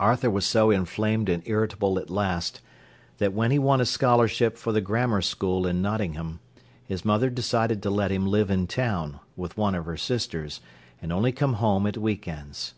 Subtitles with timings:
[0.00, 2.62] Arthur was so inflamed and irritable at last,
[3.18, 6.40] that when he won a scholarship for the Grammar School in Nottingham,
[6.86, 10.62] his mother decided to let him live in town, with one of her sisters,
[11.02, 12.72] and only come home at week ends.